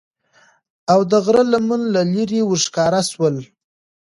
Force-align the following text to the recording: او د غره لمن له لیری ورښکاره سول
او 0.91 0.99
د 1.11 1.13
غره 1.25 1.43
لمن 1.53 1.81
له 1.93 2.01
لیری 2.13 2.41
ورښکاره 2.45 3.01
سول 3.11 3.35